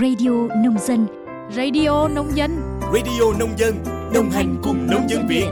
Radio 0.00 0.30
Nông 0.64 0.78
Dân 0.78 1.06
Radio 1.56 2.08
Nông 2.08 2.36
Dân 2.36 2.50
Radio 2.94 3.38
Nông 3.38 3.58
Dân 3.58 3.74
Đồng 4.14 4.30
hành 4.30 4.56
cùng 4.62 4.86
nông 4.90 5.08
dân 5.08 5.26
Việt 5.28 5.46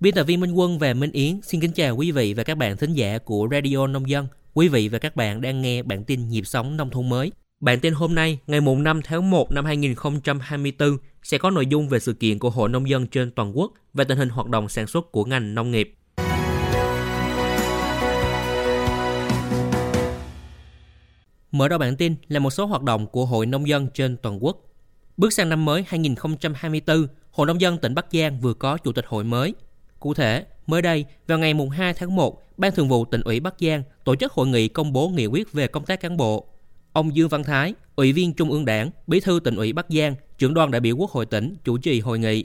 Biên 0.00 0.14
tập 0.14 0.24
viên 0.24 0.40
Minh 0.40 0.52
Quân 0.52 0.78
và 0.78 0.94
Minh 0.94 1.10
Yến 1.12 1.42
xin 1.42 1.60
kính 1.60 1.72
chào 1.72 1.96
quý 1.96 2.10
vị 2.10 2.34
và 2.34 2.42
các 2.42 2.54
bạn 2.54 2.76
thính 2.76 2.92
giả 2.92 3.18
của 3.18 3.48
Radio 3.50 3.86
Nông 3.86 4.08
Dân. 4.08 4.26
Quý 4.54 4.68
vị 4.68 4.88
và 4.88 4.98
các 4.98 5.16
bạn 5.16 5.40
đang 5.40 5.62
nghe 5.62 5.82
bản 5.82 6.04
tin 6.04 6.28
nhịp 6.28 6.46
sống 6.46 6.76
nông 6.76 6.90
thôn 6.90 7.08
mới. 7.08 7.32
Bản 7.60 7.80
tin 7.80 7.94
hôm 7.94 8.14
nay, 8.14 8.38
ngày 8.46 8.60
5 8.60 9.00
tháng 9.04 9.30
1 9.30 9.52
năm 9.52 9.64
2024, 9.64 10.96
sẽ 11.22 11.38
có 11.38 11.50
nội 11.50 11.66
dung 11.66 11.88
về 11.88 11.98
sự 11.98 12.12
kiện 12.12 12.38
của 12.38 12.50
Hội 12.50 12.68
Nông 12.68 12.88
dân 12.88 13.06
trên 13.06 13.30
toàn 13.30 13.58
quốc 13.58 13.72
và 13.92 14.04
tình 14.04 14.18
hình 14.18 14.28
hoạt 14.28 14.48
động 14.48 14.68
sản 14.68 14.86
xuất 14.86 15.12
của 15.12 15.24
ngành 15.24 15.54
nông 15.54 15.70
nghiệp. 15.70 15.94
Mở 21.52 21.68
đầu 21.68 21.78
bản 21.78 21.96
tin 21.96 22.14
là 22.28 22.40
một 22.40 22.50
số 22.50 22.66
hoạt 22.66 22.82
động 22.82 23.06
của 23.06 23.26
Hội 23.26 23.46
Nông 23.46 23.68
dân 23.68 23.88
trên 23.94 24.16
toàn 24.16 24.44
quốc. 24.44 24.56
Bước 25.16 25.32
sang 25.32 25.48
năm 25.48 25.64
mới 25.64 25.84
2024, 25.86 27.06
Hội 27.30 27.46
Nông 27.46 27.60
dân 27.60 27.78
tỉnh 27.78 27.94
Bắc 27.94 28.06
Giang 28.12 28.40
vừa 28.40 28.54
có 28.54 28.78
chủ 28.78 28.92
tịch 28.92 29.04
hội 29.08 29.24
mới. 29.24 29.54
Cụ 30.00 30.14
thể, 30.14 30.44
mới 30.66 30.82
đây, 30.82 31.04
vào 31.26 31.38
ngày 31.38 31.54
2 31.72 31.94
tháng 31.94 32.16
1, 32.16 32.42
Ban 32.56 32.72
Thường 32.74 32.88
vụ 32.88 33.04
tỉnh 33.04 33.20
ủy 33.20 33.40
Bắc 33.40 33.54
Giang 33.60 33.82
tổ 34.04 34.16
chức 34.16 34.32
hội 34.32 34.46
nghị 34.46 34.68
công 34.68 34.92
bố 34.92 35.08
nghị 35.08 35.26
quyết 35.26 35.52
về 35.52 35.66
công 35.66 35.84
tác 35.84 36.00
cán 36.00 36.16
bộ. 36.16 36.46
Ông 36.92 37.16
Dương 37.16 37.28
Văn 37.28 37.44
Thái, 37.44 37.74
Ủy 37.96 38.12
viên 38.12 38.34
Trung 38.34 38.50
ương 38.50 38.64
Đảng, 38.64 38.90
Bí 39.06 39.20
thư 39.20 39.40
tỉnh 39.44 39.56
ủy 39.56 39.72
Bắc 39.72 39.86
Giang, 39.88 40.14
trưởng 40.38 40.54
đoàn 40.54 40.70
đại 40.70 40.80
biểu 40.80 40.96
Quốc 40.96 41.10
hội 41.10 41.26
tỉnh 41.26 41.56
chủ 41.64 41.78
trì 41.78 42.00
hội 42.00 42.18
nghị. 42.18 42.44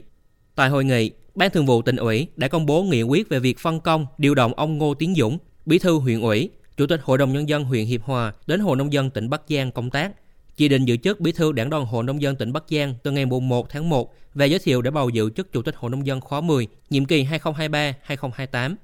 Tại 0.54 0.68
hội 0.68 0.84
nghị, 0.84 1.10
Ban 1.34 1.50
Thường 1.50 1.66
vụ 1.66 1.82
tỉnh 1.82 1.96
ủy 1.96 2.26
đã 2.36 2.48
công 2.48 2.66
bố 2.66 2.82
nghị 2.82 3.02
quyết 3.02 3.28
về 3.28 3.38
việc 3.38 3.58
phân 3.58 3.80
công 3.80 4.06
điều 4.18 4.34
động 4.34 4.52
ông 4.56 4.78
Ngô 4.78 4.94
Tiến 4.94 5.14
Dũng, 5.14 5.38
Bí 5.66 5.78
thư 5.78 5.98
huyện 5.98 6.20
ủy, 6.20 6.50
Chủ 6.78 6.86
tịch 6.86 7.00
Hội 7.02 7.18
đồng 7.18 7.32
Nhân 7.32 7.48
dân 7.48 7.64
huyện 7.64 7.86
Hiệp 7.86 8.02
Hòa 8.02 8.32
đến 8.46 8.60
Hội 8.60 8.76
Nông 8.76 8.92
dân 8.92 9.10
tỉnh 9.10 9.30
Bắc 9.30 9.42
Giang 9.48 9.72
công 9.72 9.90
tác, 9.90 10.12
chỉ 10.56 10.68
định 10.68 10.84
giữ 10.84 10.96
chức 10.96 11.20
Bí 11.20 11.32
thư 11.32 11.52
Đảng 11.52 11.70
đoàn 11.70 11.86
Hội 11.86 12.04
Nông 12.04 12.22
dân 12.22 12.36
tỉnh 12.36 12.52
Bắc 12.52 12.64
Giang 12.70 12.94
từ 13.02 13.10
ngày 13.10 13.26
1 13.26 13.70
tháng 13.70 13.88
1 13.88 14.14
và 14.34 14.44
giới 14.44 14.58
thiệu 14.58 14.82
để 14.82 14.90
bầu 14.90 15.08
giữ 15.08 15.30
chức 15.30 15.52
Chủ 15.52 15.62
tịch 15.62 15.76
Hội 15.76 15.90
Nông 15.90 16.06
dân 16.06 16.20
khóa 16.20 16.40
10, 16.40 16.68
nhiệm 16.90 17.04
kỳ 17.04 17.24
2023-2028. 17.24 18.74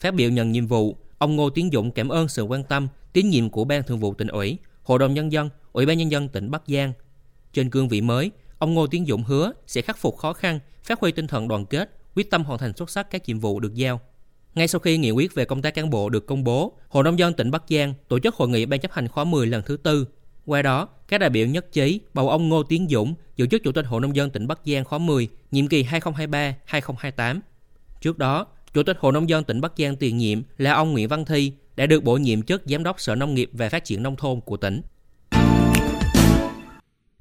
Phát 0.00 0.14
biểu 0.14 0.30
nhận 0.30 0.52
nhiệm 0.52 0.66
vụ, 0.66 0.96
ông 1.18 1.36
Ngô 1.36 1.50
Tiến 1.50 1.70
Dũng 1.72 1.90
cảm 1.90 2.08
ơn 2.08 2.28
sự 2.28 2.42
quan 2.42 2.64
tâm, 2.64 2.88
tín 3.12 3.28
nhiệm 3.28 3.50
của 3.50 3.64
Ban 3.64 3.82
Thường 3.82 4.00
vụ 4.00 4.14
tỉnh 4.14 4.28
ủy, 4.28 4.58
Hội 4.82 4.98
đồng 4.98 5.14
Nhân 5.14 5.32
dân, 5.32 5.50
Ủy 5.72 5.86
ban 5.86 5.98
Nhân 5.98 6.10
dân 6.10 6.28
tỉnh 6.28 6.50
Bắc 6.50 6.62
Giang. 6.66 6.92
Trên 7.52 7.70
cương 7.70 7.88
vị 7.88 8.00
mới, 8.00 8.30
ông 8.58 8.74
Ngô 8.74 8.86
Tiến 8.86 9.06
Dũng 9.06 9.22
hứa 9.22 9.52
sẽ 9.66 9.82
khắc 9.82 9.98
phục 9.98 10.16
khó 10.16 10.32
khăn, 10.32 10.60
phát 10.84 11.00
huy 11.00 11.12
tinh 11.12 11.26
thần 11.26 11.48
đoàn 11.48 11.66
kết, 11.66 11.90
quyết 12.14 12.30
tâm 12.30 12.44
hoàn 12.44 12.58
thành 12.58 12.72
xuất 12.76 12.90
sắc 12.90 13.10
các 13.10 13.22
nhiệm 13.28 13.40
vụ 13.40 13.60
được 13.60 13.74
giao. 13.74 14.00
Ngay 14.56 14.68
sau 14.68 14.78
khi 14.78 14.98
nghị 14.98 15.10
quyết 15.10 15.34
về 15.34 15.44
công 15.44 15.62
tác 15.62 15.74
cán 15.74 15.90
bộ 15.90 16.08
được 16.08 16.26
công 16.26 16.44
bố, 16.44 16.72
Hội 16.88 17.04
nông 17.04 17.18
dân 17.18 17.34
tỉnh 17.34 17.50
Bắc 17.50 17.62
Giang 17.68 17.94
tổ 18.08 18.18
chức 18.18 18.34
hội 18.34 18.48
nghị 18.48 18.66
ban 18.66 18.80
chấp 18.80 18.92
hành 18.92 19.08
khóa 19.08 19.24
10 19.24 19.46
lần 19.46 19.62
thứ 19.66 19.76
tư. 19.76 20.06
Qua 20.46 20.62
đó, 20.62 20.88
các 21.08 21.18
đại 21.18 21.30
biểu 21.30 21.46
nhất 21.46 21.72
trí 21.72 22.00
bầu 22.14 22.30
ông 22.30 22.48
Ngô 22.48 22.62
Tiến 22.62 22.86
Dũng 22.90 23.14
giữ 23.36 23.46
chức 23.46 23.62
Chủ 23.62 23.72
tịch 23.72 23.86
Hội 23.86 24.00
nông 24.00 24.16
dân 24.16 24.30
tỉnh 24.30 24.46
Bắc 24.46 24.58
Giang 24.64 24.84
khóa 24.84 24.98
10, 24.98 25.28
nhiệm 25.50 25.68
kỳ 25.68 25.84
2023-2028. 25.84 27.40
Trước 28.00 28.18
đó, 28.18 28.46
Chủ 28.72 28.82
tịch 28.82 28.96
Hội 29.00 29.12
nông 29.12 29.28
dân 29.28 29.44
tỉnh 29.44 29.60
Bắc 29.60 29.72
Giang 29.78 29.96
tiền 29.96 30.18
nhiệm 30.18 30.42
là 30.58 30.72
ông 30.72 30.92
Nguyễn 30.92 31.08
Văn 31.08 31.24
Thi 31.24 31.52
đã 31.76 31.86
được 31.86 32.04
bổ 32.04 32.16
nhiệm 32.16 32.42
chức 32.42 32.62
Giám 32.64 32.82
đốc 32.82 33.00
Sở 33.00 33.14
Nông 33.14 33.34
nghiệp 33.34 33.50
và 33.52 33.68
Phát 33.68 33.84
triển 33.84 34.02
nông 34.02 34.16
thôn 34.16 34.40
của 34.40 34.56
tỉnh. 34.56 34.82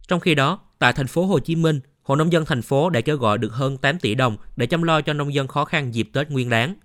Trong 0.08 0.20
khi 0.20 0.36
đó, 0.36 0.60
tại 0.80 0.94
thành 0.94 1.08
phố 1.08 1.26
Hồ 1.26 1.40
Chí 1.40 1.56
Minh, 1.56 1.80
Hội 2.02 2.18
nông 2.18 2.32
dân 2.32 2.46
thành 2.46 2.62
phố 2.62 2.90
đã 2.90 3.02
kêu 3.02 3.18
gọi 3.18 3.38
được 3.38 3.54
hơn 3.54 3.78
8 3.78 4.00
tỷ 4.00 4.16
đồng 4.16 4.38
để 4.56 4.66
chăm 4.66 4.84
lo 4.84 5.02
cho 5.02 5.14
nông 5.14 5.34
dân 5.34 5.48
khó 5.48 5.66
khăn 5.66 5.94
dịp 5.96 6.10
Tết 6.14 6.30
Nguyên 6.30 6.50
đán. 6.50 6.76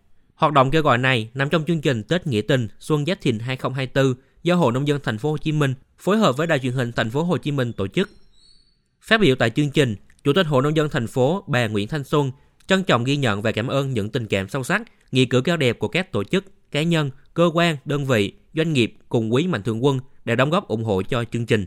Hoạt 0.41 0.53
động 0.53 0.71
kêu 0.71 0.83
gọi 0.83 0.99
này 0.99 1.31
nằm 1.35 1.49
trong 1.51 1.65
chương 1.65 1.81
trình 1.81 2.03
Tết 2.03 2.27
nghĩa 2.27 2.41
tình 2.41 2.69
Xuân 2.79 3.05
Giáp 3.05 3.21
Thìn 3.21 3.39
2024 3.39 4.15
do 4.43 4.55
Hội 4.55 4.73
nông 4.73 4.89
dân 4.89 5.01
thành 5.03 5.19
phố 5.19 5.31
Hồ 5.31 5.39
Chí 5.39 5.53
Minh 5.53 5.75
phối 5.99 6.19
hợp 6.19 6.37
với 6.37 6.47
Đài 6.47 6.59
truyền 6.59 6.73
hình 6.73 6.93
thành 6.93 7.11
phố 7.11 7.23
Hồ 7.23 7.37
Chí 7.37 7.51
Minh 7.51 7.73
tổ 7.73 7.87
chức. 7.87 8.11
Phát 9.03 9.21
biểu 9.21 9.35
tại 9.37 9.51
chương 9.51 9.71
trình, 9.71 9.97
Chủ 10.25 10.33
tịch 10.33 10.47
Hội 10.47 10.63
nông 10.63 10.77
dân 10.77 10.89
thành 10.91 11.07
phố 11.07 11.45
bà 11.47 11.67
Nguyễn 11.67 11.89
Thanh 11.89 12.05
Xuân 12.05 12.31
trân 12.67 12.85
trọng 12.85 13.05
ghi 13.05 13.17
nhận 13.17 13.43
và 13.43 13.53
cảm 13.53 13.67
ơn 13.67 13.91
những 13.91 14.11
tình 14.11 14.27
cảm 14.27 14.49
sâu 14.49 14.65
sắc, 14.65 14.83
nghĩa 15.13 15.25
cử 15.25 15.41
cao 15.41 15.57
đẹp 15.57 15.79
của 15.79 15.89
các 15.89 16.13
tổ 16.13 16.25
chức, 16.25 16.45
cá 16.71 16.83
nhân, 16.83 17.11
cơ 17.35 17.51
quan, 17.55 17.77
đơn 17.85 18.07
vị, 18.07 18.33
doanh 18.55 18.73
nghiệp 18.73 18.95
cùng 19.09 19.35
quý 19.35 19.47
mạnh 19.47 19.63
thường 19.63 19.85
quân 19.85 20.01
đã 20.25 20.35
đóng 20.35 20.51
góp 20.51 20.69
ủng 20.69 20.85
hộ 20.85 21.03
cho 21.03 21.25
chương 21.25 21.47
trình. 21.47 21.67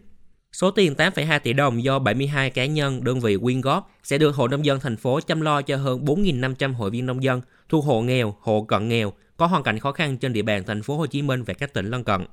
Số 0.53 0.71
tiền 0.71 0.93
8,2 0.93 1.39
tỷ 1.39 1.53
đồng 1.53 1.83
do 1.83 1.99
72 1.99 2.49
cá 2.49 2.65
nhân 2.65 3.03
đơn 3.03 3.19
vị 3.19 3.37
quyên 3.37 3.61
góp 3.61 3.91
sẽ 4.03 4.17
được 4.17 4.35
Hội 4.35 4.49
nông 4.49 4.65
dân 4.65 4.79
thành 4.79 4.97
phố 4.97 5.19
chăm 5.21 5.41
lo 5.41 5.61
cho 5.61 5.77
hơn 5.77 6.05
4.500 6.05 6.73
hội 6.73 6.89
viên 6.89 7.05
nông 7.05 7.23
dân 7.23 7.41
thuộc 7.69 7.85
hộ 7.85 8.01
nghèo, 8.01 8.35
hộ 8.39 8.61
cận 8.61 8.87
nghèo 8.87 9.13
có 9.37 9.45
hoàn 9.45 9.63
cảnh 9.63 9.79
khó 9.79 9.91
khăn 9.91 10.17
trên 10.17 10.33
địa 10.33 10.41
bàn 10.41 10.63
thành 10.67 10.83
phố 10.83 10.97
Hồ 10.97 11.05
Chí 11.05 11.21
Minh 11.21 11.43
và 11.43 11.53
các 11.53 11.73
tỉnh 11.73 11.89
lân 11.89 12.03
cận. 12.03 12.25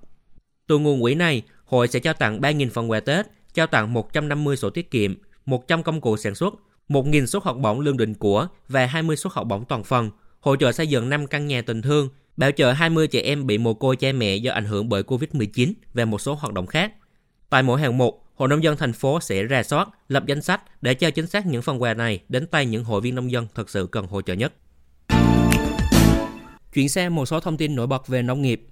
Từ 0.66 0.78
nguồn 0.78 1.02
quỹ 1.02 1.14
này, 1.14 1.42
hội 1.64 1.88
sẽ 1.88 1.98
trao 1.98 2.14
tặng 2.14 2.40
3.000 2.40 2.70
phần 2.70 2.90
quà 2.90 3.00
Tết, 3.00 3.26
trao 3.54 3.66
tặng 3.66 3.92
150 3.92 4.56
sổ 4.56 4.70
tiết 4.70 4.90
kiệm, 4.90 5.14
100 5.46 5.82
công 5.82 6.00
cụ 6.00 6.16
sản 6.16 6.34
xuất, 6.34 6.54
1.000 6.88 7.26
suất 7.26 7.42
học 7.42 7.56
bổng 7.60 7.80
lương 7.80 7.96
định 7.96 8.14
của 8.14 8.48
và 8.68 8.86
20 8.86 9.16
suất 9.16 9.32
học 9.32 9.46
bổng 9.46 9.64
toàn 9.64 9.84
phần, 9.84 10.10
hỗ 10.40 10.56
trợ 10.56 10.72
xây 10.72 10.86
dựng 10.86 11.08
5 11.08 11.26
căn 11.26 11.46
nhà 11.46 11.62
tình 11.62 11.82
thương, 11.82 12.08
bảo 12.36 12.50
trợ 12.50 12.72
20 12.72 13.06
trẻ 13.06 13.20
em 13.20 13.46
bị 13.46 13.58
mồ 13.58 13.74
côi 13.74 13.96
cha 13.96 14.12
mẹ 14.12 14.36
do 14.36 14.52
ảnh 14.52 14.64
hưởng 14.64 14.88
bởi 14.88 15.02
Covid-19 15.02 15.72
và 15.94 16.04
một 16.04 16.20
số 16.20 16.34
hoạt 16.34 16.54
động 16.54 16.66
khác. 16.66 16.92
Tại 17.50 17.62
mỗi 17.62 17.80
hạng 17.80 17.98
mục, 17.98 18.22
Hội 18.34 18.48
nông 18.48 18.62
dân 18.62 18.76
thành 18.76 18.92
phố 18.92 19.20
sẽ 19.20 19.42
ra 19.42 19.62
soát, 19.62 19.88
lập 20.08 20.26
danh 20.26 20.42
sách 20.42 20.82
để 20.82 20.94
cho 20.94 21.10
chính 21.10 21.26
xác 21.26 21.46
những 21.46 21.62
phần 21.62 21.82
quà 21.82 21.94
này 21.94 22.20
đến 22.28 22.46
tay 22.46 22.66
những 22.66 22.84
hội 22.84 23.00
viên 23.00 23.14
nông 23.14 23.30
dân 23.30 23.46
thật 23.54 23.70
sự 23.70 23.88
cần 23.92 24.06
hỗ 24.06 24.22
trợ 24.22 24.34
nhất. 24.34 24.52
Chuyển 26.74 26.88
sang 26.88 27.14
một 27.14 27.26
số 27.26 27.40
thông 27.40 27.56
tin 27.56 27.74
nổi 27.74 27.86
bật 27.86 28.06
về 28.06 28.22
nông 28.22 28.42
nghiệp. 28.42 28.66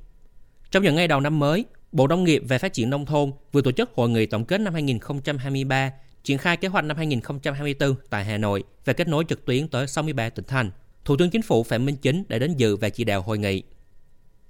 Trong 0.71 0.83
những 0.83 0.95
ngày 0.95 1.09
đầu 1.09 1.21
năm 1.21 1.39
mới, 1.39 1.65
Bộ 1.93 2.07
Nông 2.07 2.25
nghiệp 2.25 2.43
và 2.49 2.59
Phát 2.59 2.73
triển 2.73 2.91
Nông 2.91 3.07
thôn 3.07 3.33
vừa 3.53 3.63
tổ 3.63 3.73
chức 3.73 3.91
hội 3.95 4.09
nghị 4.09 4.27
tổng 4.27 4.45
kết 4.45 4.61
năm 4.61 4.75
2023, 4.75 5.93
triển 6.25 6.39
khai 6.39 6.57
kế 6.57 6.69
hoạch 6.69 6.85
năm 6.85 6.97
2024 6.97 7.95
tại 8.11 8.25
Hà 8.25 8.39
Nội 8.39 8.65
và 8.85 8.93
kết 8.93 9.09
nối 9.09 9.25
trực 9.29 9.45
tuyến 9.45 9.69
tới 9.69 9.87
63 9.87 10.29
tỉnh 10.29 10.45
thành. 10.49 10.71
Thủ 11.05 11.17
tướng 11.17 11.31
Chính 11.31 11.43
phủ 11.43 11.63
Phạm 11.63 11.85
Minh 11.85 11.97
Chính 11.97 12.25
đã 12.29 12.39
đến 12.39 12.55
dự 12.57 12.77
và 12.77 12.89
chỉ 12.89 13.05
đạo 13.05 13.23
hội 13.23 13.39
nghị. 13.39 13.63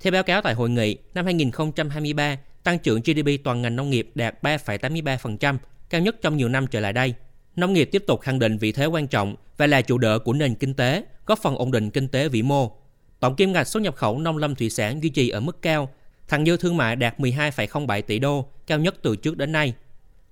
Theo 0.00 0.12
báo 0.12 0.22
cáo 0.22 0.42
tại 0.42 0.54
hội 0.54 0.70
nghị, 0.70 0.96
năm 1.14 1.24
2023, 1.24 2.36
tăng 2.68 2.78
trưởng 2.78 3.00
GDP 3.00 3.44
toàn 3.44 3.62
ngành 3.62 3.76
nông 3.76 3.90
nghiệp 3.90 4.10
đạt 4.14 4.42
3,83%, 4.42 5.56
cao 5.90 6.00
nhất 6.00 6.16
trong 6.22 6.36
nhiều 6.36 6.48
năm 6.48 6.66
trở 6.66 6.80
lại 6.80 6.92
đây. 6.92 7.14
Nông 7.56 7.72
nghiệp 7.72 7.88
tiếp 7.92 8.04
tục 8.06 8.20
khẳng 8.20 8.38
định 8.38 8.58
vị 8.58 8.72
thế 8.72 8.86
quan 8.86 9.06
trọng 9.06 9.36
và 9.56 9.66
là 9.66 9.82
trụ 9.82 9.98
đỡ 9.98 10.18
của 10.18 10.32
nền 10.32 10.54
kinh 10.54 10.74
tế, 10.74 11.04
góp 11.26 11.38
phần 11.38 11.56
ổn 11.56 11.70
định 11.70 11.90
kinh 11.90 12.08
tế 12.08 12.28
vĩ 12.28 12.42
mô. 12.42 12.76
Tổng 13.20 13.36
kim 13.36 13.52
ngạch 13.52 13.68
xuất 13.68 13.82
nhập 13.82 13.96
khẩu 13.96 14.18
nông 14.18 14.36
lâm 14.36 14.54
thủy 14.54 14.70
sản 14.70 15.02
duy 15.02 15.08
trì 15.08 15.28
ở 15.28 15.40
mức 15.40 15.62
cao, 15.62 15.88
thặng 16.28 16.44
dư 16.44 16.56
thương 16.56 16.76
mại 16.76 16.96
đạt 16.96 17.20
12,07 17.20 18.02
tỷ 18.02 18.18
đô, 18.18 18.48
cao 18.66 18.78
nhất 18.78 18.94
từ 19.02 19.16
trước 19.16 19.36
đến 19.36 19.52
nay. 19.52 19.74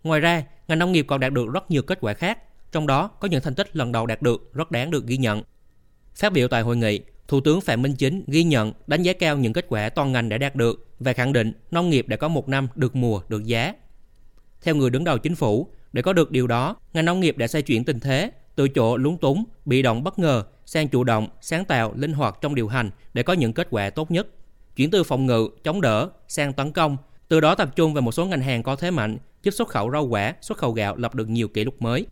Ngoài 0.03 0.21
ra, 0.21 0.45
ngành 0.69 0.79
nông 0.79 0.93
nghiệp 0.93 1.05
còn 1.09 1.21
đạt 1.21 1.33
được 1.33 1.47
rất 1.53 1.71
nhiều 1.71 1.83
kết 1.83 1.99
quả 2.01 2.15
khác, 2.15 2.39
trong 2.73 2.87
đó 2.87 3.09
có 3.09 3.29
những 3.29 3.43
thành 3.43 3.55
tích 3.55 3.77
lần 3.77 3.93
đầu 3.93 4.07
đạt 4.07 4.23
được 4.23 4.55
rất 4.55 4.71
đáng 4.71 4.91
được 4.91 5.07
ghi 5.07 5.17
nhận. 5.17 5.43
Phát 6.15 6.33
biểu 6.33 6.49
tại 6.49 6.63
hội 6.63 6.77
nghị, 6.77 7.01
Thủ 7.29 7.41
tướng 7.41 7.61
Phạm 7.61 7.83
Minh 7.83 7.95
Chính 7.95 8.25
ghi 8.27 8.45
nhận, 8.45 8.73
đánh 8.87 9.03
giá 9.03 9.13
cao 9.13 9.37
những 9.37 9.53
kết 9.53 9.67
quả 9.69 9.89
toàn 9.89 10.13
ngành 10.13 10.29
đã 10.29 10.39
đạt 10.39 10.57
được 10.57 10.87
và 10.99 11.13
khẳng 11.13 11.33
định 11.33 11.53
nông 11.71 11.91
nghiệp 11.91 12.09
đã 12.09 12.17
có 12.17 12.29
một 12.29 12.49
năm 12.49 12.69
được 12.75 12.97
mùa, 12.97 13.21
được 13.29 13.45
giá. 13.45 13.75
Theo 14.63 14.75
người 14.75 14.91
đứng 14.91 15.05
đầu 15.05 15.19
chính 15.19 15.35
phủ, 15.35 15.69
để 15.93 16.03
có 16.03 16.13
được 16.13 16.31
điều 16.31 16.47
đó, 16.47 16.77
ngành 16.93 17.05
nông 17.05 17.21
nghiệp 17.21 17.39
đã 17.39 17.47
xoay 17.47 17.63
chuyển 17.63 17.85
tình 17.85 18.01
thế, 18.01 18.31
từ 18.57 18.69
chỗ 18.69 18.97
lúng 18.97 19.19
túng, 19.19 19.45
bị 19.65 19.83
động 19.83 20.05
bất 20.05 20.19
ngờ 20.19 20.45
sang 20.67 20.89
chủ 20.89 21.05
động, 21.05 21.29
sáng 21.41 21.65
tạo, 21.65 21.93
linh 21.97 22.13
hoạt 22.13 22.39
trong 22.41 22.55
điều 22.55 22.69
hành 22.69 22.91
để 23.15 23.23
có 23.23 23.33
những 23.33 23.53
kết 23.53 23.67
quả 23.71 23.91
tốt 23.91 24.11
nhất. 24.11 24.27
Chuyển 24.77 24.91
từ 24.91 25.03
phòng 25.05 25.27
ngự, 25.27 25.49
chống 25.65 25.81
đỡ 25.81 26.11
sang 26.29 26.53
tấn 26.53 26.73
công, 26.73 26.97
từ 27.29 27.41
đó 27.41 27.55
tập 27.55 27.77
trung 27.77 27.95
vào 27.95 28.03
một 28.03 28.13
số 28.13 28.25
ngành 28.25 28.41
hàng 28.41 28.63
có 28.63 28.77
thế 28.77 28.91
mạnh, 28.91 29.19
giúp 29.43 29.51
xuất 29.51 29.69
khẩu 29.69 29.91
rau 29.91 30.07
quả, 30.07 30.35
xuất 30.41 30.59
khẩu 30.59 30.73
gạo 30.73 30.97
lập 30.97 31.15
được 31.15 31.29
nhiều 31.29 31.49
kỷ 31.49 31.65
lục 31.65 31.83
mới. 31.83 32.07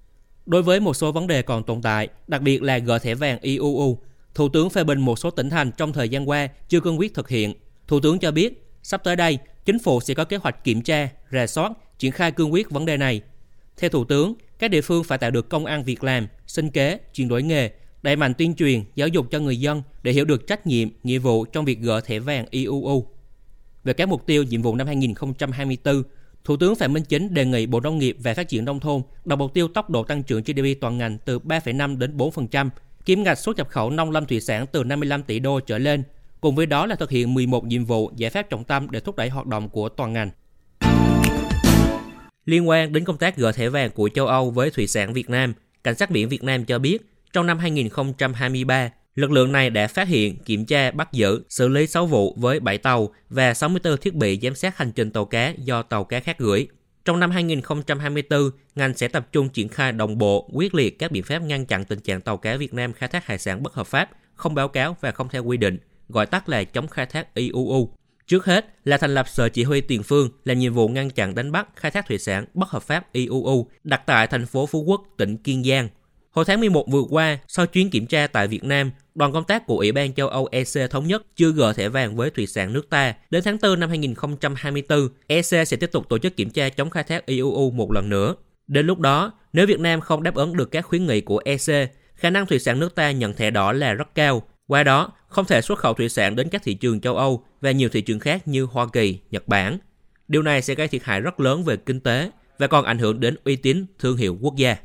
Đối 0.47 0.63
với 0.63 0.81
một 0.81 0.95
số 0.95 1.13
vấn 1.13 1.27
đề 1.27 1.43
còn 1.43 1.63
tồn 1.63 1.83
tại, 1.83 2.09
đặc 2.29 2.43
biệt 2.43 2.63
là 2.63 2.79
gỡ 2.79 2.99
thẻ 2.99 3.15
vàng 3.15 3.39
IUU, 3.41 3.99
Thủ 4.35 4.49
tướng 4.49 4.71
phê 4.71 4.85
bình 4.85 5.01
một 5.01 5.19
số 5.19 5.31
tỉnh 5.31 5.51
thành 5.51 5.71
trong 5.77 5.93
thời 5.93 6.09
gian 6.09 6.29
qua 6.29 6.49
chưa 6.69 6.81
cương 6.81 6.99
quyết 6.99 7.15
thực 7.15 7.29
hiện. 7.29 7.55
Thủ 7.87 8.01
tướng 8.01 8.19
cho 8.19 8.31
biết, 8.31 8.71
sắp 8.83 9.05
tới 9.05 9.17
đây, 9.17 9.39
chính 9.65 9.79
phủ 9.79 10.01
sẽ 10.01 10.15
có 10.15 10.25
kế 10.25 10.37
hoạch 10.37 10.65
kiểm 10.65 10.83
tra, 10.83 11.09
rà 11.33 11.47
soát, 11.47 11.73
triển 11.99 12.13
khai 12.13 12.33
cương 12.33 12.53
quyết 12.53 12.71
vấn 12.71 12.87
đề 12.87 12.97
này. 12.97 13.21
Theo 13.77 13.91
Thủ 13.91 14.05
tướng, 14.05 14.35
các 14.59 14.69
địa 14.69 14.81
phương 14.81 15.05
phải 15.05 15.19
tạo 15.19 15.31
được 15.31 15.49
công 15.49 15.67
ăn 15.67 15.85
việc 15.85 16.05
làm, 16.05 16.27
sinh 16.47 16.71
kế, 16.71 16.99
chuyển 17.15 17.29
đổi 17.29 17.43
nghề, 17.43 17.71
đẩy 18.03 18.17
mạnh 18.17 18.35
tuyên 18.39 18.55
truyền, 18.55 18.85
giáo 18.95 19.09
dục 19.09 19.27
cho 19.31 19.41
người 19.41 19.61
dân 19.61 19.83
để 20.03 20.13
hiểu 20.13 20.25
được 20.25 20.47
trách 20.47 20.67
nhiệm, 20.67 20.89
nghĩa 21.03 21.19
vụ 21.19 21.45
trong 21.45 21.65
việc 21.65 21.81
gỡ 21.81 22.01
thẻ 22.01 22.19
vàng 22.19 22.47
IUU. 22.51 23.07
Về 23.85 23.93
các 23.93 24.09
mục 24.09 24.27
tiêu 24.27 24.43
nhiệm 24.43 24.63
vụ 24.63 24.75
năm 24.75 24.87
2024, 24.87 26.03
Thủ 26.45 26.57
tướng 26.57 26.75
Phạm 26.75 26.93
Minh 26.93 27.05
Chính 27.05 27.35
đề 27.35 27.45
nghị 27.45 27.67
Bộ 27.67 27.81
Nông 27.81 27.99
nghiệp 27.99 28.17
và 28.21 28.35
Phát 28.35 28.49
triển 28.49 28.65
Nông 28.65 28.81
thôn 28.81 29.03
đặt 29.25 29.37
mục 29.37 29.55
tiêu 29.55 29.69
tốc 29.69 29.91
độ 29.91 30.05
tăng 30.05 30.23
trưởng 30.23 30.43
GDP 30.43 30.81
toàn 30.81 30.99
ngành 30.99 31.19
từ 31.25 31.39
3,5 31.39 31.99
đến 31.99 32.17
4%, 32.17 32.71
kiếm 33.05 33.23
ngạch 33.23 33.39
xuất 33.39 33.57
nhập 33.57 33.69
khẩu 33.71 33.91
nông 33.91 34.11
lâm 34.11 34.27
thủy 34.27 34.41
sản 34.41 34.67
từ 34.73 34.85
55 34.85 35.23
tỷ 35.23 35.39
đô 35.39 35.61
trở 35.61 35.79
lên. 35.79 36.03
Cùng 36.41 36.55
với 36.55 36.67
đó 36.67 36.87
là 36.87 36.97
thực 36.97 37.11
hiện 37.11 37.35
11 37.35 37.65
nhiệm 37.65 37.85
vụ 37.85 38.11
giải 38.17 38.31
pháp 38.31 38.51
trọng 38.51 38.65
tâm 38.65 38.91
để 38.91 39.01
thúc 39.01 39.17
đẩy 39.17 39.29
hoạt 39.29 39.47
động 39.47 39.69
của 39.69 39.89
toàn 39.89 40.13
ngành. 40.13 40.31
Liên 42.45 42.69
quan 42.69 42.93
đến 42.93 43.05
công 43.05 43.19
tác 43.19 43.37
gỡ 43.37 43.53
thẻ 43.53 43.69
vàng 43.69 43.91
của 43.91 44.09
châu 44.15 44.27
Âu 44.27 44.51
với 44.51 44.71
thủy 44.71 44.87
sản 44.87 45.13
Việt 45.13 45.31
Nam, 45.31 45.55
Cảnh 45.85 45.95
sát 45.95 46.11
biển 46.11 46.29
Việt 46.29 46.43
Nam 46.43 46.65
cho 46.65 46.79
biết, 46.79 47.03
trong 47.33 47.47
năm 47.47 47.59
2023, 47.59 48.91
Lực 49.15 49.31
lượng 49.31 49.53
này 49.53 49.71
đã 49.71 49.87
phát 49.87 50.09
hiện, 50.09 50.37
kiểm 50.45 50.65
tra, 50.65 50.91
bắt 50.91 51.13
giữ, 51.13 51.43
xử 51.49 51.69
lý 51.69 51.87
6 51.87 52.07
vụ 52.07 52.35
với 52.39 52.61
7 52.61 52.79
tàu 52.79 53.09
và 53.31 53.55
64 53.55 53.97
thiết 53.97 54.15
bị 54.15 54.39
giám 54.43 54.55
sát 54.55 54.79
hành 54.79 54.93
trình 54.93 55.11
tàu 55.11 55.25
cá 55.25 55.55
do 55.59 55.83
tàu 55.83 56.05
cá 56.05 56.21
khác 56.21 56.39
gửi. 56.39 56.69
Trong 57.05 57.21
năm 57.21 57.31
2024, 57.31 58.51
ngành 58.75 58.95
sẽ 58.95 59.09
tập 59.09 59.29
trung 59.33 59.49
triển 59.49 59.69
khai 59.69 59.93
đồng 59.93 60.19
bộ, 60.19 60.51
quyết 60.53 60.75
liệt 60.75 60.99
các 60.99 61.11
biện 61.11 61.23
pháp 61.23 61.39
ngăn 61.39 61.67
chặn 61.67 61.85
tình 61.85 62.01
trạng 62.01 62.21
tàu 62.21 62.37
cá 62.37 62.57
Việt 62.57 62.75
Nam 62.75 62.93
khai 62.93 63.09
thác 63.09 63.27
hải 63.27 63.39
sản 63.39 63.63
bất 63.63 63.75
hợp 63.75 63.87
pháp, 63.87 64.11
không 64.35 64.55
báo 64.55 64.69
cáo 64.69 64.97
và 65.01 65.11
không 65.11 65.29
theo 65.29 65.45
quy 65.45 65.57
định, 65.57 65.79
gọi 66.09 66.27
tắt 66.27 66.49
là 66.49 66.65
chống 66.65 66.89
khai 66.89 67.07
thác 67.07 67.35
IUU. 67.35 67.91
Trước 68.27 68.45
hết 68.45 68.67
là 68.85 68.97
thành 68.97 69.15
lập 69.15 69.29
Sở 69.29 69.49
Chỉ 69.49 69.65
huy 69.65 69.81
Tiền 69.81 70.03
phương 70.03 70.31
là 70.45 70.55
nhiệm 70.55 70.75
vụ 70.75 70.89
ngăn 70.89 71.11
chặn 71.11 71.35
đánh 71.35 71.53
bắt, 71.53 71.69
khai 71.77 71.91
thác 71.91 72.07
thủy 72.09 72.19
sản 72.19 72.45
bất 72.55 72.69
hợp 72.69 72.83
pháp 72.83 73.13
IUU, 73.13 73.69
đặt 73.85 74.03
tại 74.07 74.27
thành 74.27 74.47
phố 74.47 74.67
Phú 74.67 74.83
Quốc, 74.83 75.03
tỉnh 75.17 75.37
Kiên 75.37 75.65
Giang. 75.65 75.89
Hồi 76.35 76.45
tháng 76.45 76.61
11 76.61 76.91
vừa 76.91 77.03
qua, 77.11 77.39
sau 77.49 77.67
chuyến 77.67 77.91
kiểm 77.91 78.07
tra 78.07 78.27
tại 78.27 78.49
Việt 78.49 78.65
Nam, 78.65 78.91
đoàn 79.15 79.33
công 79.33 79.45
tác 79.45 79.67
của 79.67 79.79
Ủy 79.79 79.93
ban 79.93 80.15
châu 80.15 80.29
Âu 80.29 80.49
EC 80.53 80.91
thống 80.91 81.07
nhất 81.07 81.23
chưa 81.37 81.51
gỡ 81.51 81.73
thẻ 81.73 81.89
vàng 81.89 82.17
với 82.17 82.31
thủy 82.31 82.47
sản 82.47 82.73
nước 82.73 82.91
ta. 82.91 83.15
Đến 83.31 83.43
tháng 83.45 83.59
4 83.63 83.81
năm 83.81 83.89
2024, 83.89 85.09
EC 85.27 85.45
sẽ 85.45 85.77
tiếp 85.81 85.93
tục 85.93 86.09
tổ 86.09 86.19
chức 86.19 86.37
kiểm 86.37 86.51
tra 86.51 86.69
chống 86.69 86.91
khai 86.91 87.03
thác 87.03 87.27
IUU 87.27 87.71
một 87.71 87.93
lần 87.93 88.09
nữa. 88.09 88.35
Đến 88.67 88.87
lúc 88.87 88.99
đó, 88.99 89.33
nếu 89.53 89.67
Việt 89.67 89.81
Nam 89.81 90.01
không 90.01 90.23
đáp 90.23 90.35
ứng 90.35 90.57
được 90.57 90.71
các 90.71 90.87
khuyến 90.87 91.07
nghị 91.07 91.21
của 91.21 91.41
EC, 91.45 91.91
khả 92.15 92.31
năng 92.31 92.47
thủy 92.47 92.59
sản 92.59 92.79
nước 92.79 92.95
ta 92.95 93.11
nhận 93.11 93.35
thẻ 93.35 93.51
đỏ 93.51 93.73
là 93.73 93.93
rất 93.93 94.15
cao. 94.15 94.43
Qua 94.67 94.83
đó, 94.83 95.13
không 95.29 95.45
thể 95.45 95.61
xuất 95.61 95.79
khẩu 95.79 95.95
thủy 95.95 96.09
sản 96.09 96.37
đến 96.37 96.49
các 96.49 96.63
thị 96.65 96.75
trường 96.75 97.01
châu 97.01 97.17
Âu 97.17 97.45
và 97.61 97.71
nhiều 97.71 97.89
thị 97.89 98.01
trường 98.01 98.21
khác 98.21 98.49
như 98.49 98.65
Hoa 98.65 98.87
Kỳ, 98.93 99.19
Nhật 99.31 99.49
Bản. 99.49 99.79
Điều 100.29 100.43
này 100.43 100.63
sẽ 100.63 100.75
gây 100.75 100.89
thiệt 100.89 101.05
hại 101.05 101.21
rất 101.21 101.41
lớn 101.41 101.65
về 101.65 101.77
kinh 101.77 102.01
tế 102.01 102.31
và 102.59 102.67
còn 102.67 102.85
ảnh 102.85 102.99
hưởng 102.99 103.21
đến 103.21 103.37
uy 103.45 103.57
tín 103.57 103.87
thương 103.99 104.17
hiệu 104.17 104.39
quốc 104.41 104.57
gia. 104.57 104.77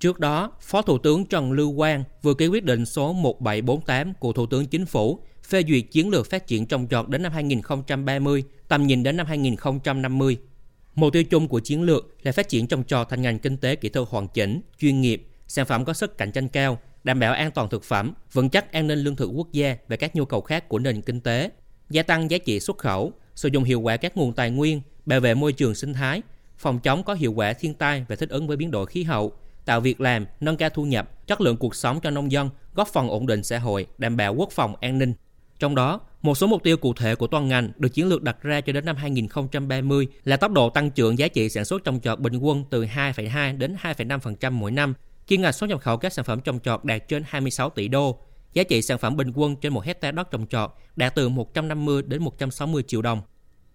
Trước 0.00 0.20
đó, 0.20 0.52
Phó 0.60 0.82
Thủ 0.82 0.98
tướng 0.98 1.24
Trần 1.24 1.52
Lưu 1.52 1.76
Quang 1.76 2.04
vừa 2.22 2.34
ký 2.34 2.46
quyết 2.46 2.64
định 2.64 2.86
số 2.86 3.12
1748 3.12 4.14
của 4.14 4.32
Thủ 4.32 4.46
tướng 4.46 4.66
Chính 4.66 4.86
phủ 4.86 5.20
phê 5.44 5.62
duyệt 5.68 5.84
chiến 5.90 6.10
lược 6.10 6.30
phát 6.30 6.46
triển 6.46 6.66
trồng 6.66 6.86
trọt 6.90 7.08
đến 7.08 7.22
năm 7.22 7.32
2030, 7.32 8.44
tầm 8.68 8.86
nhìn 8.86 9.02
đến 9.02 9.16
năm 9.16 9.26
2050. 9.26 10.38
Mục 10.94 11.12
tiêu 11.12 11.24
chung 11.24 11.48
của 11.48 11.60
chiến 11.60 11.82
lược 11.82 12.16
là 12.22 12.32
phát 12.32 12.48
triển 12.48 12.66
trồng 12.66 12.84
trọt 12.84 13.08
thành 13.08 13.22
ngành 13.22 13.38
kinh 13.38 13.56
tế 13.56 13.76
kỹ 13.76 13.88
thuật 13.88 14.08
hoàn 14.08 14.28
chỉnh, 14.28 14.60
chuyên 14.78 15.00
nghiệp, 15.00 15.26
sản 15.48 15.66
phẩm 15.66 15.84
có 15.84 15.92
sức 15.92 16.18
cạnh 16.18 16.32
tranh 16.32 16.48
cao, 16.48 16.78
đảm 17.04 17.20
bảo 17.20 17.32
an 17.32 17.50
toàn 17.50 17.68
thực 17.68 17.84
phẩm, 17.84 18.14
vững 18.32 18.50
chắc 18.50 18.72
an 18.72 18.86
ninh 18.86 18.98
lương 18.98 19.16
thực 19.16 19.30
quốc 19.34 19.52
gia 19.52 19.76
và 19.88 19.96
các 19.96 20.16
nhu 20.16 20.24
cầu 20.24 20.40
khác 20.40 20.68
của 20.68 20.78
nền 20.78 21.00
kinh 21.00 21.20
tế, 21.20 21.50
gia 21.90 22.02
tăng 22.02 22.30
giá 22.30 22.38
trị 22.38 22.60
xuất 22.60 22.78
khẩu, 22.78 23.12
sử 23.34 23.48
dụng 23.48 23.64
hiệu 23.64 23.80
quả 23.80 23.96
các 23.96 24.16
nguồn 24.16 24.32
tài 24.32 24.50
nguyên, 24.50 24.80
bảo 25.06 25.20
vệ 25.20 25.34
môi 25.34 25.52
trường 25.52 25.74
sinh 25.74 25.94
thái, 25.94 26.22
phòng 26.58 26.80
chống 26.80 27.02
có 27.02 27.14
hiệu 27.14 27.32
quả 27.32 27.52
thiên 27.52 27.74
tai 27.74 28.04
và 28.08 28.16
thích 28.16 28.28
ứng 28.28 28.46
với 28.46 28.56
biến 28.56 28.70
đổi 28.70 28.86
khí 28.86 29.02
hậu, 29.02 29.32
tạo 29.64 29.80
việc 29.80 30.00
làm, 30.00 30.26
nâng 30.40 30.56
cao 30.56 30.70
thu 30.70 30.84
nhập, 30.84 31.26
chất 31.26 31.40
lượng 31.40 31.56
cuộc 31.56 31.74
sống 31.74 32.00
cho 32.00 32.10
nông 32.10 32.32
dân, 32.32 32.50
góp 32.74 32.88
phần 32.88 33.08
ổn 33.08 33.26
định 33.26 33.42
xã 33.42 33.58
hội, 33.58 33.86
đảm 33.98 34.16
bảo 34.16 34.34
quốc 34.34 34.50
phòng 34.52 34.74
an 34.80 34.98
ninh. 34.98 35.14
Trong 35.58 35.74
đó, 35.74 36.00
một 36.22 36.34
số 36.34 36.46
mục 36.46 36.62
tiêu 36.62 36.76
cụ 36.76 36.94
thể 36.94 37.14
của 37.14 37.26
toàn 37.26 37.48
ngành 37.48 37.72
được 37.76 37.88
chiến 37.88 38.08
lược 38.08 38.22
đặt 38.22 38.42
ra 38.42 38.60
cho 38.60 38.72
đến 38.72 38.84
năm 38.84 38.96
2030 38.96 40.06
là 40.24 40.36
tốc 40.36 40.52
độ 40.52 40.70
tăng 40.70 40.90
trưởng 40.90 41.18
giá 41.18 41.28
trị 41.28 41.48
sản 41.48 41.64
xuất 41.64 41.84
trồng 41.84 42.00
trọt 42.00 42.20
bình 42.20 42.36
quân 42.36 42.64
từ 42.70 42.84
2,2 42.84 43.58
đến 43.58 43.76
2,5% 43.82 44.52
mỗi 44.52 44.70
năm, 44.70 44.94
kim 45.26 45.42
ngạch 45.42 45.54
xuất 45.54 45.70
nhập 45.70 45.80
khẩu 45.80 45.96
các 45.96 46.12
sản 46.12 46.24
phẩm 46.24 46.40
trồng 46.40 46.60
trọt 46.60 46.84
đạt 46.84 47.08
trên 47.08 47.22
26 47.26 47.70
tỷ 47.70 47.88
đô, 47.88 48.18
giá 48.52 48.62
trị 48.62 48.82
sản 48.82 48.98
phẩm 48.98 49.16
bình 49.16 49.32
quân 49.34 49.56
trên 49.56 49.72
một 49.72 49.84
hectare 49.84 50.12
đất 50.12 50.30
trồng 50.30 50.46
trọt 50.46 50.70
đạt 50.96 51.14
từ 51.14 51.28
150 51.28 52.02
đến 52.02 52.22
160 52.22 52.82
triệu 52.86 53.02
đồng. 53.02 53.22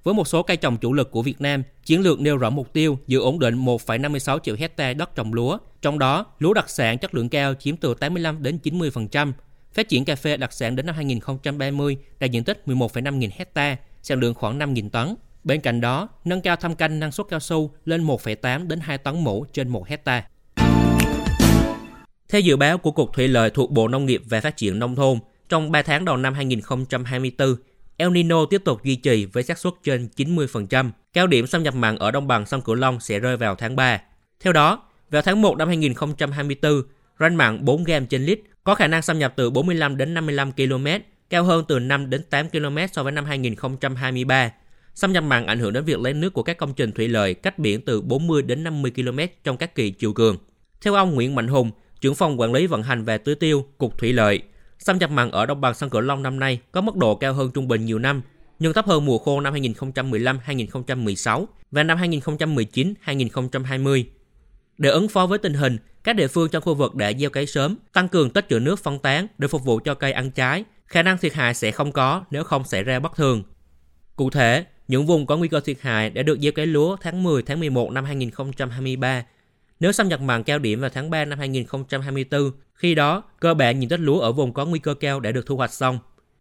Với 0.04 0.14
một 0.14 0.28
số 0.28 0.44
cây 0.44 0.58
trồng 0.58 0.78
chủ 0.78 0.94
lực 0.94 1.12
của 1.12 1.22
Việt 1.22 1.42
Nam, 1.42 1.64
chiến 1.86 2.02
lược 2.02 2.20
nêu 2.20 2.38
rõ 2.38 2.50
mục 2.50 2.74
tiêu 2.74 3.00
giữ 3.08 3.20
ổn 3.20 3.40
định 3.40 3.66
1,56 3.66 4.40
triệu 4.40 4.56
hectare 4.60 4.94
đất 4.94 5.16
trồng 5.16 5.34
lúa, 5.34 5.58
trong 5.86 6.00
đó 6.00 6.26
lúa 6.40 6.54
đặc 6.54 6.70
sản 6.70 6.98
chất 6.98 7.16
lượng 7.16 7.30
cao 7.30 7.54
chiếm 7.54 7.78
từ 7.78 7.94
85 7.94 8.44
đến 8.44 8.60
90%. 8.64 9.32
Phát 9.74 9.90
triển 9.90 10.06
cà 10.06 10.16
phê 10.16 10.38
đặc 10.38 10.54
sản 10.54 10.76
đến 10.76 10.86
năm 10.86 10.96
2030 10.96 11.98
đạt 12.20 12.32
diện 12.32 12.44
tích 12.44 12.64
11,5 12.66 13.18
nghìn 13.18 13.30
hectare, 13.36 13.78
sản 14.04 14.20
lượng 14.20 14.34
khoảng 14.34 14.58
5 14.58 14.74
nghìn 14.74 14.90
tấn. 14.90 15.16
Bên 15.44 15.62
cạnh 15.62 15.82
đó, 15.82 16.10
nâng 16.26 16.42
cao 16.42 16.56
thăm 16.56 16.76
canh 16.76 17.00
năng 17.00 17.12
suất 17.12 17.28
cao 17.30 17.40
su 17.40 17.72
lên 17.86 18.08
1,8 18.08 18.68
đến 18.68 18.80
2 18.80 18.98
tấn 18.98 19.24
mũ 19.24 19.46
trên 19.54 19.70
1 19.70 19.88
hectare. 19.88 20.28
Theo 22.30 22.42
dự 22.42 22.58
báo 22.58 22.78
của 22.78 22.92
Cục 22.92 23.14
Thủy 23.14 23.28
lợi 23.28 23.50
thuộc 23.50 23.72
Bộ 23.72 23.88
Nông 23.88 24.06
nghiệp 24.06 24.22
và 24.26 24.42
Phát 24.42 24.58
triển 24.58 24.80
Nông 24.80 24.96
thôn, 24.96 25.20
trong 25.50 25.72
3 25.72 25.82
tháng 25.82 26.06
đầu 26.06 26.18
năm 26.18 26.34
2024, 26.34 27.56
El 27.98 28.10
Nino 28.10 28.46
tiếp 28.46 28.62
tục 28.66 28.84
duy 28.84 28.96
trì 28.96 29.26
với 29.26 29.44
xác 29.44 29.58
suất 29.58 29.74
trên 29.84 30.10
90%. 30.16 30.92
Cao 31.14 31.28
điểm 31.28 31.48
xâm 31.48 31.64
nhập 31.64 31.76
mặn 31.76 31.96
ở 31.96 32.12
đồng 32.12 32.28
bằng 32.28 32.46
sông 32.46 32.62
Cửu 32.62 32.76
Long 32.76 33.00
sẽ 33.00 33.20
rơi 33.20 33.38
vào 33.38 33.56
tháng 33.56 33.76
3. 33.76 34.02
Theo 34.40 34.54
đó, 34.54 34.82
vào 35.10 35.22
tháng 35.22 35.42
1 35.42 35.58
năm 35.58 35.68
2024, 35.68 36.82
ranh 37.20 37.38
mặn 37.38 37.66
4 37.66 37.84
gram 37.84 38.06
trên 38.06 38.24
lít 38.24 38.40
có 38.64 38.76
khả 38.76 38.88
năng 38.88 39.02
xâm 39.02 39.20
nhập 39.20 39.34
từ 39.36 39.50
45 39.50 39.98
đến 39.98 40.14
55 40.14 40.52
km, 40.52 40.88
cao 41.30 41.44
hơn 41.44 41.66
từ 41.68 41.80
5 41.80 42.10
đến 42.10 42.24
8 42.30 42.50
km 42.50 42.78
so 42.92 43.04
với 43.04 43.12
năm 43.12 43.26
2023. 43.26 44.52
Xâm 44.96 45.14
nhập 45.14 45.24
mặn 45.24 45.46
ảnh 45.46 45.60
hưởng 45.60 45.74
đến 45.74 45.86
việc 45.86 46.00
lấy 46.00 46.14
nước 46.14 46.34
của 46.34 46.44
các 46.44 46.58
công 46.58 46.74
trình 46.74 46.92
thủy 46.92 47.08
lợi 47.08 47.34
cách 47.34 47.60
biển 47.60 47.82
từ 47.82 48.02
40 48.02 48.42
đến 48.42 48.64
50 48.64 48.92
km 48.96 49.20
trong 49.44 49.58
các 49.58 49.76
kỳ 49.76 49.92
chiều 49.92 50.14
cường. 50.14 50.38
Theo 50.82 50.94
ông 50.94 51.16
Nguyễn 51.16 51.36
Mạnh 51.36 51.48
Hùng, 51.48 51.72
trưởng 52.02 52.16
phòng 52.16 52.40
quản 52.40 52.54
lý 52.54 52.68
vận 52.68 52.84
hành 52.84 53.04
về 53.04 53.18
tưới 53.18 53.36
tiêu, 53.36 53.66
Cục 53.78 53.98
Thủy 53.98 54.14
lợi, 54.14 54.42
xâm 54.80 54.98
nhập 54.98 55.12
mặn 55.12 55.32
ở 55.32 55.46
đồng 55.46 55.62
bằng 55.62 55.74
sông 55.74 55.90
Cửu 55.90 56.02
Long 56.02 56.24
năm 56.24 56.40
nay 56.40 56.60
có 56.72 56.82
mức 56.82 56.96
độ 56.96 57.16
cao 57.16 57.34
hơn 57.34 57.52
trung 57.54 57.68
bình 57.68 57.86
nhiều 57.86 58.00
năm, 58.00 58.22
nhưng 58.60 58.74
thấp 58.74 58.86
hơn 58.86 59.06
mùa 59.06 59.18
khô 59.18 59.42
năm 59.42 59.54
2015-2016 59.54 61.46
và 61.72 61.84
năm 61.84 61.98
2019-2020. 61.98 64.04
Để 64.78 64.90
ứng 64.90 65.08
phó 65.08 65.26
với 65.26 65.38
tình 65.38 65.54
hình, 65.54 65.78
các 66.04 66.16
địa 66.16 66.28
phương 66.28 66.50
trong 66.50 66.64
khu 66.64 66.76
vực 66.76 66.96
đã 66.96 67.14
gieo 67.14 67.30
cấy 67.30 67.46
sớm, 67.46 67.76
tăng 67.94 68.10
cường 68.10 68.30
tích 68.30 68.46
trữ 68.50 68.60
nước 68.60 68.80
phân 68.80 69.00
tán 69.00 69.28
để 69.38 69.48
phục 69.48 69.64
vụ 69.64 69.80
cho 69.80 69.94
cây 69.94 70.12
ăn 70.12 70.32
trái. 70.32 70.64
Khả 70.86 71.04
năng 71.04 71.18
thiệt 71.18 71.34
hại 71.34 71.54
sẽ 71.54 71.72
không 71.72 71.92
có 71.92 72.24
nếu 72.32 72.44
không 72.44 72.64
xảy 72.64 72.84
ra 72.84 73.00
bất 73.00 73.16
thường. 73.16 73.44
Cụ 74.16 74.30
thể, 74.30 74.66
những 74.88 75.06
vùng 75.06 75.26
có 75.26 75.38
nguy 75.38 75.48
cơ 75.48 75.60
thiệt 75.60 75.78
hại 75.82 76.10
đã 76.10 76.24
được 76.24 76.40
gieo 76.40 76.52
cấy 76.52 76.66
lúa 76.66 76.96
tháng 77.02 77.24
10 77.24 77.44
tháng 77.44 77.60
11 77.60 77.92
năm 77.92 78.06
2023 78.06 79.26
nếu 79.80 79.92
xâm 79.92 80.08
nhập 80.08 80.22
mặn 80.22 80.44
cao 80.44 80.60
điểm 80.60 80.82
vào 80.82 80.90
tháng 80.90 81.10
3 81.10 81.26
năm 81.26 81.40
2024, 81.40 82.52
khi 82.74 82.96
đó 82.96 83.24
cơ 83.40 83.54
bản 83.54 83.80
diện 83.80 83.90
tích 83.90 84.00
lúa 84.00 84.20
ở 84.20 84.32
vùng 84.32 84.54
có 84.54 84.66
nguy 84.66 84.80
cơ 84.80 84.94
cao 84.94 85.20
đã 85.20 85.32
được 85.32 85.46
thu 85.46 85.58
hoạch 85.58 85.74
xong. 85.74 86.00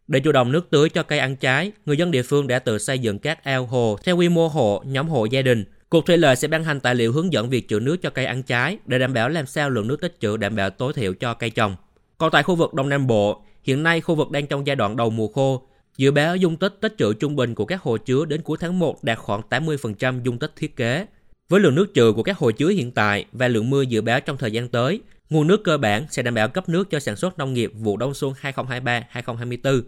Để 0.09 0.21
chủ 0.21 0.33
động 0.33 0.53
nước 0.53 0.71
tưới 0.71 0.89
cho 0.89 1.03
cây 1.03 1.19
ăn 1.19 1.37
trái, 1.37 1.73
người 1.87 1.97
dân 1.97 2.11
địa 2.11 2.23
phương 2.23 2.47
đã 2.47 2.59
tự 2.59 2.79
xây 2.79 2.99
dựng 2.99 3.19
các 3.19 3.45
ao 3.45 3.67
hồ 3.67 3.99
theo 4.05 4.17
quy 4.17 4.29
mô 4.29 4.49
hộ, 4.49 4.83
nhóm 4.87 5.09
hộ 5.09 5.25
gia 5.25 5.43
đình. 5.43 5.65
Cục 5.95 6.07
Thủy 6.07 6.17
lợi 6.17 6.37
sẽ 6.37 6.49
ban 6.49 6.65
hành 6.65 6.81
tài 6.81 6.95
liệu 6.95 7.13
hướng 7.13 7.33
dẫn 7.33 7.51
việc 7.51 7.69
trữ 7.69 7.81
nước 7.81 8.03
cho 8.03 8.11
cây 8.11 8.25
ăn 8.25 8.43
trái 8.43 8.79
để 8.87 8.99
đảm 8.99 9.15
bảo 9.15 9.29
làm 9.29 9.47
sao 9.47 9.71
lượng 9.71 9.89
nước 9.89 10.01
tích 10.01 10.17
trữ 10.21 10.37
đảm 10.37 10.57
bảo 10.57 10.71
tối 10.71 10.93
thiểu 10.93 11.15
cho 11.15 11.35
cây 11.35 11.51
trồng. 11.51 11.77
Còn 12.19 12.31
tại 12.31 12.43
khu 12.43 12.55
vực 12.55 12.75
Đông 12.75 12.89
Nam 12.89 13.07
Bộ, 13.07 13.43
hiện 13.63 13.83
nay 13.83 14.01
khu 14.01 14.15
vực 14.15 14.31
đang 14.31 14.47
trong 14.47 14.67
giai 14.67 14.77
đoạn 14.77 14.97
đầu 14.97 15.11
mùa 15.11 15.29
khô, 15.29 15.67
dự 15.97 16.11
báo 16.11 16.37
dung 16.37 16.57
tích 16.57 16.79
tích 16.81 16.95
trữ 16.99 17.13
trung 17.13 17.37
bình 17.37 17.55
của 17.55 17.65
các 17.65 17.83
hồ 17.83 17.97
chứa 17.97 18.25
đến 18.25 18.43
cuối 18.43 18.59
tháng 18.61 18.79
1 18.79 19.05
đạt 19.05 19.19
khoảng 19.19 19.41
80% 19.51 20.23
dung 20.23 20.39
tích 20.39 20.53
thiết 20.57 20.77
kế. 20.77 21.07
Với 21.49 21.61
lượng 21.61 21.75
nước 21.75 21.87
trữ 21.95 22.13
của 22.13 22.23
các 22.23 22.39
hồ 22.39 22.51
chứa 22.51 22.69
hiện 22.69 22.91
tại 22.91 23.25
và 23.33 23.49
lượng 23.49 23.71
mưa 23.71 23.83
dự 23.83 24.01
báo 24.01 24.21
trong 24.21 24.37
thời 24.37 24.51
gian 24.51 24.69
tới, 24.69 25.01
nguồn 25.31 25.47
nước 25.47 25.65
cơ 25.65 25.79
bản 25.79 26.07
sẽ 26.11 26.23
đảm 26.23 26.35
bảo 26.35 26.49
cấp 26.49 26.69
nước 26.69 26.91
cho 26.91 27.01
sản 27.01 27.17
xuất 27.17 27.39
nông 27.39 27.55
nghiệp 27.55 27.73
vụ 27.75 27.97
đông 27.97 28.15
xuân 28.15 28.33
2023-2024. 28.43 29.83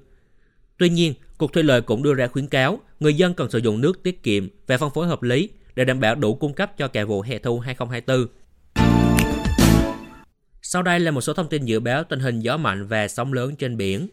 Tuy 0.79 0.89
nhiên, 0.89 1.15
Cục 1.39 1.53
Thủy 1.53 1.63
lợi 1.63 1.81
cũng 1.81 2.03
đưa 2.03 2.15
ra 2.15 2.27
khuyến 2.27 2.47
cáo 2.47 2.79
người 3.01 3.15
dân 3.15 3.35
cần 3.35 3.51
sử 3.51 3.59
dụng 3.59 3.81
nước 3.81 4.03
tiết 4.03 4.23
kiệm 4.23 4.49
và 4.67 4.79
phân 4.79 4.91
phối 4.91 5.07
hợp 5.07 5.23
lý 5.23 5.49
để 5.77 5.85
đảm 5.85 6.01
bảo 6.01 6.15
đủ 6.15 6.35
cung 6.35 6.55
cấp 6.55 6.79
cho 6.79 6.89
cả 6.89 7.05
vụ 7.05 7.21
hè 7.21 7.39
thu 7.39 7.59
2024. 7.59 8.27
Sau 10.63 10.83
đây 10.83 11.01
là 11.01 11.11
một 11.11 11.21
số 11.21 11.33
thông 11.33 11.49
tin 11.49 11.65
dự 11.65 11.81
báo 11.81 12.05
tình 12.05 12.21
hình 12.21 12.41
gió 12.41 12.57
mạnh 12.57 12.87
và 12.87 13.09
sóng 13.09 13.33
lớn 13.33 13.57
trên 13.57 13.77
biển. 13.77 14.09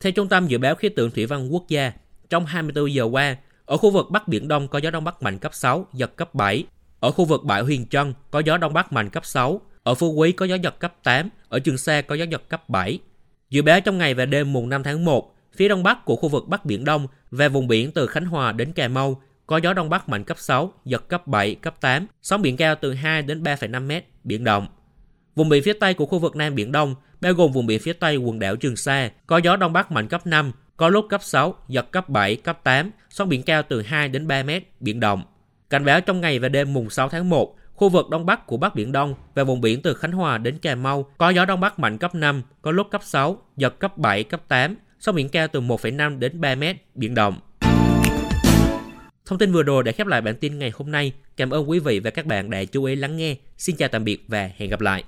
Theo 0.00 0.12
Trung 0.12 0.28
tâm 0.28 0.46
Dự 0.46 0.58
báo 0.58 0.74
Khí 0.74 0.88
tượng 0.88 1.10
Thủy 1.10 1.26
văn 1.26 1.52
Quốc 1.52 1.64
gia, 1.68 1.92
trong 2.30 2.46
24 2.46 2.92
giờ 2.92 3.04
qua, 3.04 3.36
ở 3.64 3.76
khu 3.76 3.90
vực 3.90 4.06
Bắc 4.10 4.28
Biển 4.28 4.48
Đông 4.48 4.68
có 4.68 4.78
gió 4.78 4.90
Đông 4.90 5.04
Bắc 5.04 5.22
mạnh 5.22 5.38
cấp 5.38 5.54
6, 5.54 5.86
giật 5.92 6.16
cấp 6.16 6.34
7. 6.34 6.64
Ở 7.00 7.10
khu 7.10 7.24
vực 7.24 7.44
bãi 7.44 7.62
Huyền 7.62 7.86
Trân 7.86 8.14
có 8.30 8.38
gió 8.38 8.56
Đông 8.56 8.72
Bắc 8.72 8.92
mạnh 8.92 9.10
cấp 9.10 9.26
6. 9.26 9.60
Ở 9.82 9.94
Phú 9.94 10.12
Quý 10.12 10.32
có 10.32 10.46
gió 10.46 10.54
giật 10.54 10.80
cấp 10.80 10.94
8. 11.02 11.28
Ở 11.48 11.58
Trường 11.58 11.78
Sa 11.78 12.00
có 12.02 12.14
gió 12.14 12.24
giật 12.24 12.48
cấp 12.48 12.68
7. 12.68 12.98
Dự 13.50 13.62
báo 13.62 13.80
trong 13.80 13.98
ngày 13.98 14.14
và 14.14 14.26
đêm 14.26 14.52
mùng 14.52 14.68
5 14.68 14.82
tháng 14.82 15.04
1, 15.04 15.34
phía 15.54 15.68
đông 15.68 15.82
bắc 15.82 16.04
của 16.04 16.16
khu 16.16 16.28
vực 16.28 16.48
Bắc 16.48 16.64
Biển 16.64 16.84
Đông 16.84 17.06
và 17.30 17.48
vùng 17.48 17.68
biển 17.68 17.92
từ 17.92 18.06
Khánh 18.06 18.24
Hòa 18.24 18.52
đến 18.52 18.72
Cà 18.72 18.88
Mau 18.88 19.22
có 19.50 19.56
gió 19.56 19.72
Đông 19.72 19.90
Bắc 19.90 20.08
mạnh 20.08 20.24
cấp 20.24 20.38
6, 20.38 20.72
giật 20.84 21.08
cấp 21.08 21.26
7, 21.26 21.54
cấp 21.54 21.74
8, 21.80 22.06
sóng 22.22 22.42
biển 22.42 22.56
cao 22.56 22.74
từ 22.74 22.92
2 22.92 23.22
đến 23.22 23.42
3,5 23.42 23.86
mét, 23.86 24.04
biển 24.24 24.44
động. 24.44 24.66
Vùng 25.34 25.48
biển 25.48 25.62
phía 25.62 25.72
Tây 25.72 25.94
của 25.94 26.06
khu 26.06 26.18
vực 26.18 26.36
Nam 26.36 26.54
Biển 26.54 26.72
Đông, 26.72 26.94
bao 27.20 27.32
gồm 27.32 27.52
vùng 27.52 27.66
biển 27.66 27.80
phía 27.80 27.92
Tây 27.92 28.16
quần 28.16 28.38
đảo 28.38 28.56
Trường 28.56 28.76
Sa, 28.76 29.10
có 29.26 29.36
gió 29.38 29.56
Đông 29.56 29.72
Bắc 29.72 29.92
mạnh 29.92 30.08
cấp 30.08 30.26
5, 30.26 30.52
có 30.76 30.88
lúc 30.88 31.06
cấp 31.08 31.22
6, 31.22 31.54
giật 31.68 31.90
cấp 31.90 32.08
7, 32.08 32.36
cấp 32.36 32.60
8, 32.64 32.90
sóng 33.10 33.28
biển 33.28 33.42
cao 33.42 33.62
từ 33.68 33.82
2 33.82 34.08
đến 34.08 34.26
3 34.26 34.42
mét, 34.42 34.62
biển 34.80 35.00
động. 35.00 35.22
Cảnh 35.70 35.84
báo 35.84 36.00
trong 36.00 36.20
ngày 36.20 36.38
và 36.38 36.48
đêm 36.48 36.72
mùng 36.72 36.90
6 36.90 37.08
tháng 37.08 37.28
1, 37.28 37.56
khu 37.74 37.88
vực 37.88 38.10
đông 38.10 38.26
bắc 38.26 38.46
của 38.46 38.56
Bắc 38.56 38.74
Biển 38.74 38.92
Đông 38.92 39.14
và 39.34 39.44
vùng 39.44 39.60
biển 39.60 39.82
từ 39.82 39.94
Khánh 39.94 40.12
Hòa 40.12 40.38
đến 40.38 40.58
Cà 40.58 40.74
Mau 40.74 41.02
có 41.18 41.30
gió 41.30 41.44
đông 41.44 41.60
bắc 41.60 41.78
mạnh 41.78 41.98
cấp 41.98 42.14
5, 42.14 42.42
có 42.62 42.70
lúc 42.70 42.86
cấp 42.90 43.00
6, 43.04 43.42
giật 43.56 43.78
cấp 43.78 43.98
7, 43.98 44.24
cấp 44.24 44.42
8, 44.48 44.76
sóng 44.98 45.14
biển 45.14 45.28
cao 45.28 45.48
từ 45.48 45.60
1,5 45.60 46.18
đến 46.18 46.40
3 46.40 46.54
mét, 46.54 46.76
biển 46.94 47.14
động. 47.14 47.40
Thông 49.30 49.38
tin 49.38 49.52
vừa 49.52 49.62
rồi 49.62 49.82
đã 49.82 49.92
khép 49.92 50.06
lại 50.06 50.20
bản 50.20 50.34
tin 50.36 50.58
ngày 50.58 50.72
hôm 50.74 50.90
nay. 50.90 51.12
Cảm 51.36 51.50
ơn 51.50 51.70
quý 51.70 51.78
vị 51.78 52.00
và 52.00 52.10
các 52.10 52.26
bạn 52.26 52.50
đã 52.50 52.64
chú 52.64 52.84
ý 52.84 52.96
lắng 52.96 53.16
nghe. 53.16 53.36
Xin 53.58 53.76
chào 53.76 53.88
tạm 53.88 54.04
biệt 54.04 54.24
và 54.28 54.50
hẹn 54.56 54.70
gặp 54.70 54.80
lại. 54.80 55.04